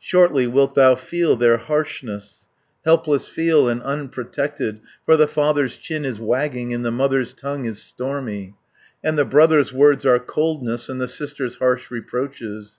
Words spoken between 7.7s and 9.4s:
stormy; And the